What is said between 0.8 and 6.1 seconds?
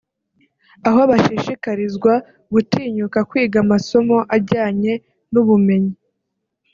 aho bashishikarizwa gutinyuka kwiga amasomo ajyanye n’ubumenyi